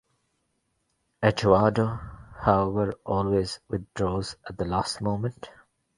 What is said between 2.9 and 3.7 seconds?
always